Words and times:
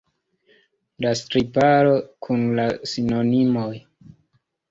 La 1.05 1.09
sliparo 1.19 1.93
kun 2.27 2.41
la 2.61 2.65
sinonimoj. 2.93 3.69